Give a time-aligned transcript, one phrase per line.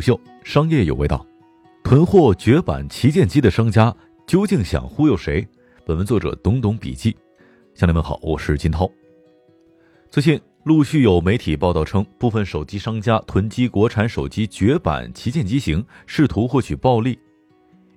[0.00, 1.24] 秀，商业有味道。
[1.82, 3.94] 囤货绝版旗舰机的商家
[4.26, 5.46] 究竟想忽悠谁？
[5.84, 7.16] 本文作者懂懂笔记。
[7.74, 8.90] 乡亲们好，我是金涛。
[10.10, 17.18] 最近陆续有媒体报道称，部分手机商家囤积国产手机绝版旗舰机型，试图获取暴利。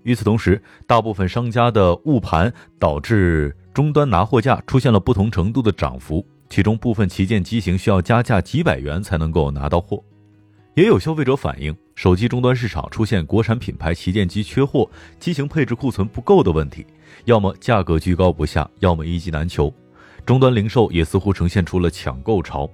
[0.03, 10.03] 与此同时，大部分商家的误盘导致终端拿货价出现了不同程度的涨幅，其中部分旗舰机型需要加价几百元才能够拿到货。
[10.75, 14.89] 也有消费者反映，手机终端市场出现国产品牌旗舰机缺货、
[15.19, 16.83] 机型配置库存不够的问题，
[17.25, 19.71] 要么价格居高不下，要么一机难求。
[20.25, 22.67] 终端零售也似乎呈现出了抢购潮。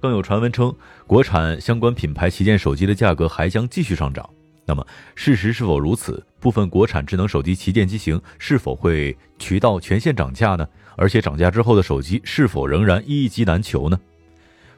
[0.00, 0.74] 更有传闻称，
[1.06, 4.28] 国产相关品牌旗舰手机的价格还将继续上涨。
[4.66, 4.84] 那么，
[5.14, 6.24] 事实是否如此？
[6.40, 10.66] 部分国产智能手机旗舰机型是否会渠道全线涨价呢？
[10.96, 13.96] 而且涨价之后的手机是否仍然一机难求呢？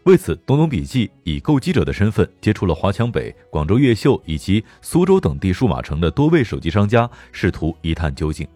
[0.05, 8.47] 为此，东东笔记以购机者的身份接触了华强北、广州越秀以及苏州等地数码城的多位手机商家，试图一探究竟。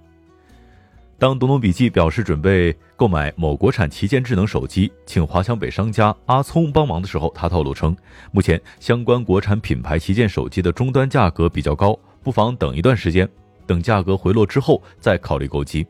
[1.18, 7.96] 当东东笔记表示准备购买某国产旗舰智能手机，请华强北商家阿聪帮忙的时候，他透露称，
[8.30, 13.26] 目前相关国产品牌旗舰手机的终端价格比较高，不妨等一段时间，
[13.66, 15.86] 等价格回落之后再考虑购机。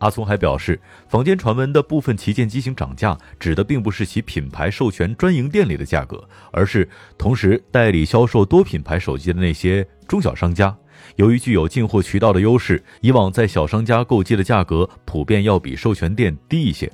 [0.00, 10.76] 阿松还表示，坊间传闻的部分旗舰机型涨价，指的并不是其品牌授权专营店里的价格，而是同时代理销售多品牌手机的那些中小商家。
[11.16, 16.90] 由于具有进货渠道的优势，以往在小商家购机的价格普遍要比授权店低一些。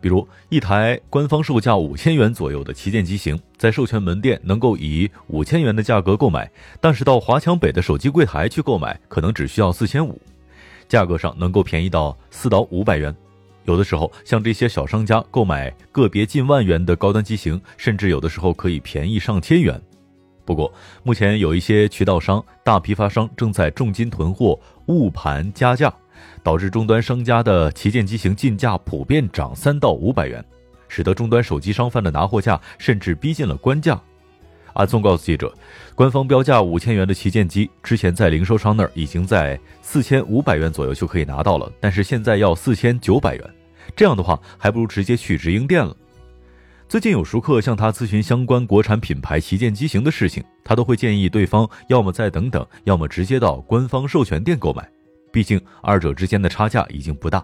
[0.00, 10.20] 比如，一台官方售价五千元左右的旗舰机型，在授权门店能够以五千元的价格购买，但是到华强北的手机柜台去购买，可能只需要四千五。
[10.88, 13.14] 价格上能够便宜到四到五百元，
[13.64, 19.80] 有的时候像这些小商家购买个别近万元的高端机型，甚至有的时候可以便宜上千元。
[20.44, 20.72] 不过，
[21.04, 25.92] 目前有一些渠道商、大批发商正在重金囤货、误盘加价，
[26.42, 30.44] 导致终端商家的旗舰机型进价普遍涨三到五百元，
[30.88, 33.98] 使得终端手机商贩的拿货价甚至逼近了官价。
[34.74, 35.52] 阿聪告诉记者，
[35.94, 43.54] 官方标价五千元的旗舰机，之前在零售商那儿已经在四千五百元左右就可以拿到了，但是现在要四千九百元，
[43.94, 45.94] 这样的话还不如直接去直营店了。
[46.88, 54.86] 最近有熟客向他咨询相关国产品牌旗舰机型的事情，他都会建议对方要么再等等，要么直接到官方授权店购买，
[55.32, 57.42] 毕竟二者之间的差价已经不大，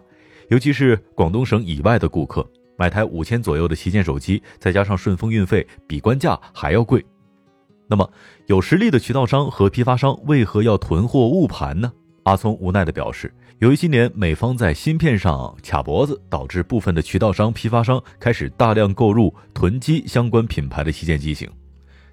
[0.48, 2.46] 尤其是广东省以外的顾客，
[2.76, 7.02] 买台五千左右的旗舰手机，再加上顺丰运费，比官价还要贵。
[7.90, 8.08] 那么，
[8.46, 11.90] 有实力的渠道商和批发商为何要囤货误盘呢？
[12.24, 21.48] 阿聪无奈地表示，由于今年美方在芯片上卡脖子，导致部分的渠道商、批发商开始大量购入囤积相关品牌的旗舰机型。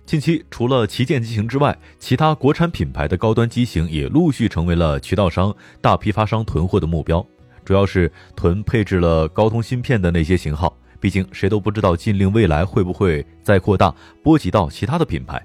[0.06, 7.25] 近期，除了旗舰机型之外，其他国产品牌的高端机型也陆续成为了渠道商、大批发商囤货的目标，
[7.66, 10.74] 主要是囤配置了高通芯片的那些型号。
[11.02, 13.94] 毕竟，谁都不知道禁令未来会不会再扩大，
[14.24, 15.44] 波及到其他的品牌。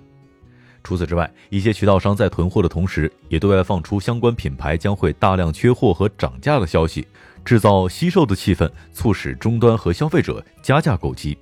[0.83, 7.07] 除此之外，一些渠道商在囤货的同时，也对外放出相关品牌将会大量缺货和涨价的消息，
[7.45, 11.37] 制造惜售的气氛，促使终端和消费者加价购机。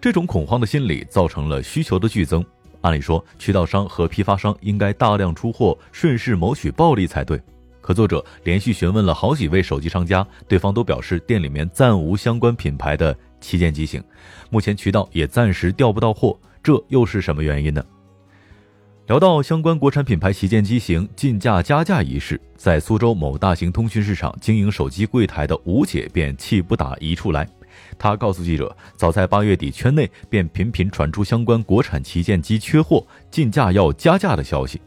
[0.00, 2.44] 这种恐慌的心理造成了需求的剧增。
[2.80, 7.40] 按理说，渠道商和批发商应该大量出货，顺势谋取暴利才对。
[7.80, 14.02] 可作者连续询问了好几位手机商家，对方都表示店里面暂无相关品牌的旗舰机型，
[14.48, 16.38] 目前渠道也暂时调不到货。
[16.62, 17.84] 这又是什么原因呢？
[19.10, 27.44] 聊到相关国产品牌旗舰机型进价加价一事，在苏州某大型通讯市场经营手机柜台的吴姐便气不打一处来。
[27.98, 34.80] 她告诉记者，早在八月底，圈内便频频传出相关国产旗舰机缺货、进价要加价的消息。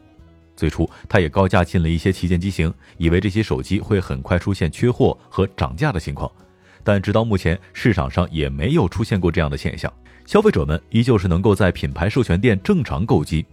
[0.56, 6.32] 最初，她也高价进了一些旗舰机型，以为这些手机会很快出现缺货和涨价的情况。
[6.82, 9.92] 但直到目前，市场上也没有出现过这样的现象，
[10.26, 13.46] 消费者们依旧是能够在品牌授权店正常购机。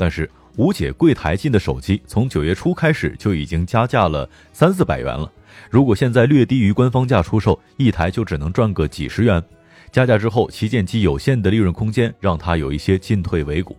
[0.00, 0.26] 但是
[0.56, 5.30] 吴姐柜台进的手机，从九月初开始就已经加价了三四百元了。
[5.68, 9.42] 如果现在略低于官方价出售，一台就只能赚个几十元。
[9.92, 13.76] 加价之后，旗舰机有限的利润空间，让他有一些进退维谷。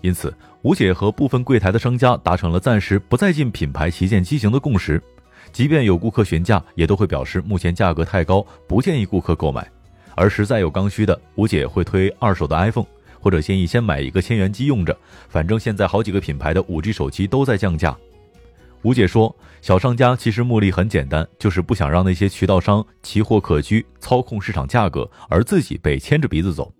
[0.00, 5.00] 因此，吴姐和部分柜台的商家达成了暂时不再进品牌旗舰机型的共识。
[5.52, 9.70] 即便有顾客询价，也都会表示目前价格太高，不建议顾客购买。
[10.16, 12.86] 而实在有刚需的，吴姐会推二手的 iPhone。
[13.22, 14.94] 或者建议先买一个千元机用着，
[15.28, 17.96] 反正现在好几个品牌的五 G 手机都在降价。
[18.82, 26.72] 吴姐说，小商家其实目的很简单，就是不想让那些渠道商奇货可居，操控市场价格，而自己被牵着鼻子走。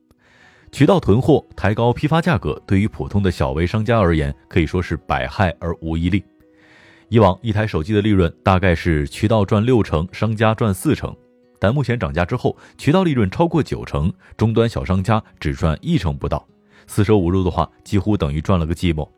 [0.72, 6.24] 渠道囤货抬高批发价格，对于普通的小微商家而言，可以说是百害而无一利。
[7.08, 11.14] 以往一台手机的利润大概是渠道赚六成，商家赚四成，
[11.62, 16.44] 但目前涨价之后，渠道利润超过九成，终端小商家只赚一成不到，
[16.88, 19.08] 四舍五入的话，几乎等于赚了个寂寞。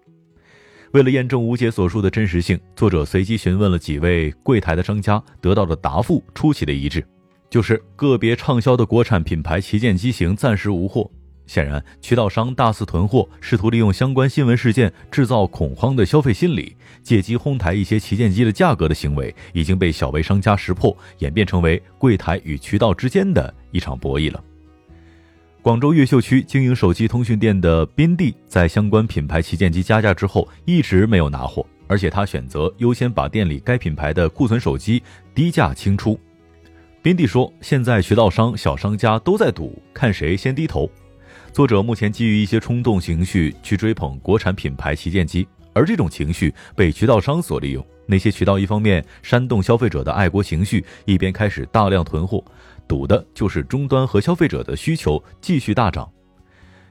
[0.92, 7.02] 为了验证吴姐所述的真实性，作者随机询问了几位柜台的商家，得到的答复出奇的一致，
[7.48, 11.10] 就是个别畅销的国产品牌旗舰机型暂时无货。
[11.46, 24.42] 显然，渠道商大肆囤货，试图利用相关新闻事件制造恐慌的消费心理，借机哄抬一些旗舰机的价格的行为，已经被小微商家识破，演变成为柜台与渠道之间的一场博弈了。
[25.60, 35.02] 广州越秀区经营手机通讯店的宾地，在相关品牌旗舰机加价之后，一直没有拿货，而且他选择优先把店里该品牌的库存手机
[35.34, 36.18] 低价清出。
[37.02, 40.90] 宾地说：“现在渠道商、小商家都在赌，看谁先低头。”
[41.54, 47.86] 作者目前基于一些冲动情绪去追捧国产品牌旗舰机，而这种情绪被渠道商所利用。
[48.06, 52.42] 那些渠道一方面煽动消费者的爱国情绪，一边开始大量囤货，
[52.88, 56.10] 赌的就是终端和消费者的需求继续大涨。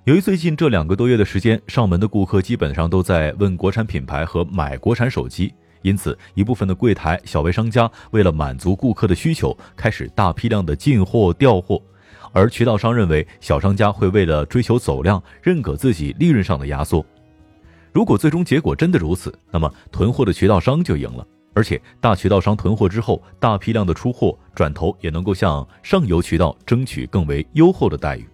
[0.06, 11.82] 由于最近这两个多月的时间，上门的顾客基本上都在问国产品牌和买国产手机，因此一部分的柜台小微商家为了满足顾客的需求，开始大批量的进货调货。
[12.34, 17.06] 而渠道商认为，小商家会为了追求走量，认可自己利润上的压缩。
[17.94, 21.26] 如果最终结果真的如此，那么囤货的渠道商就赢了。
[21.54, 28.28] 而且大渠道商囤货之后，大批量的出货，转头也能够向上游渠道争取更为优厚的待遇。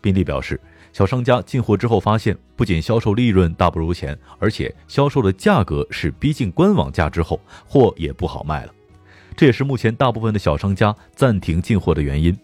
[0.00, 0.60] 宾利表示，
[0.92, 7.38] 小商家进货之后发现，不仅销售利润大不如前，而且销售的价格是逼近官网价之后，
[7.68, 8.74] 货也不好卖了。
[9.36, 12.36] 这也是目前大部分的小商家暂停进货的原因。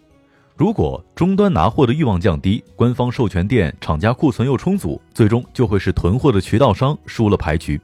[0.57, 7.79] 如果终端拿货的欲望降低，官方授权店厂家库存又充足，最终就会是囤货的渠道商输了牌局。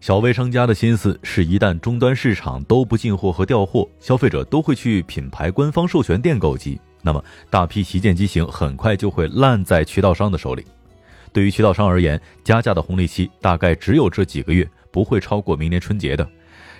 [0.00, 10.64] 小微商家的心思是，一旦终端市场都不进货和调货，消费者都会去品牌官方授权店购机，那么大批旗舰机型很快就会烂在渠道商的手里。
[11.34, 16.26] 对于渠道商而言，加价的红利期大概只有这几个月，不会超过明年春节的。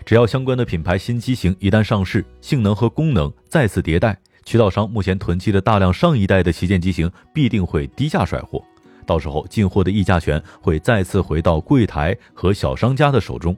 [0.06, 4.18] 只要相关的品牌新机型一旦上市，性能和功能再次迭代。
[4.44, 8.62] 渠道商目前囤积的大量上一代的旗舰机型必定会低价甩货，
[9.06, 13.56] 到时候进货的议价权会再次回到柜台和小商家的手中。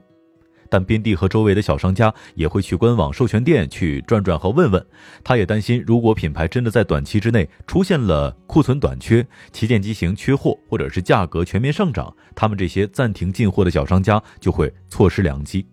[0.68, 4.82] 但边地和周围的小商家也会去官网授权店去转转和问问，
[5.22, 15.66] 他也担心，如果品牌真的在短期之内出现了库存短缺、旗舰机型缺货，或者是价格全面上涨，他们这些暂停进货的小商家就会错失良机。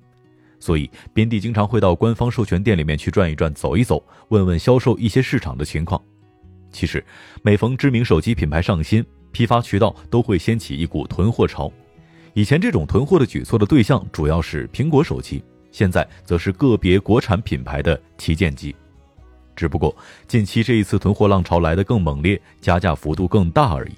[0.60, 6.02] 所以，边地经常会到官方授权店里面去转一转、走一走，问问销售一些市场的情况。
[6.72, 7.04] 其实，
[7.42, 11.72] 每逢知名手机品牌上新，批发渠道都会掀起一股囤货潮。
[12.34, 18.76] 以前这种囤货的举措的对象主要是苹果手机，现在则是个别国产品牌的旗舰机。
[19.56, 19.96] 只不过，
[20.28, 23.94] 近期这一次囤货浪潮来得更猛烈，加价幅度更大而已。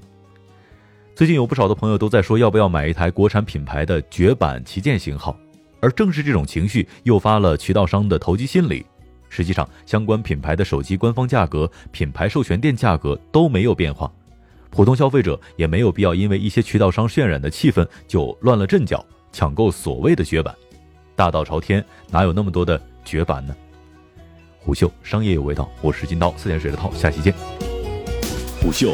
[1.13, 5.37] 最近有不少的朋友都在说，要不要买一台国产品牌的绝版旗舰型号。
[5.81, 8.85] 而正是这种情绪诱发了渠道商的投机心理。
[9.29, 14.11] 实际上，相关品牌的手机官方价格、品牌授权店价格都没有变化，
[14.69, 20.53] 普通消费者也没有必要因为一些渠道商渲染的气氛就乱了阵脚，抢购所谓的绝版。
[21.15, 23.55] 大道朝天，哪有那么多的绝版呢？
[24.59, 27.33] 虎嗅商业有味道，我是金刀，四点水的涛，下期见。
[28.61, 28.93] 虎嗅。